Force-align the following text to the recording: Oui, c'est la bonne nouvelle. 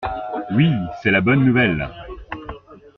Oui, 0.55 0.71
c'est 1.03 1.11
la 1.11 1.21
bonne 1.21 1.45
nouvelle. 1.45 1.87